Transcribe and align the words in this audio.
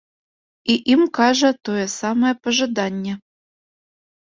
І 0.75 0.77
ім 0.93 1.01
кажа 1.21 1.53
тое 1.71 1.85
самае 1.99 2.33
пажаданне. 2.49 3.13